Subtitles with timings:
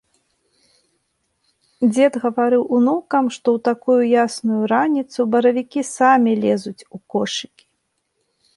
[1.93, 7.65] Дзед гаварыў унукам, што ў такую ясную раніцу баравікі самі лезуць у кошыкі.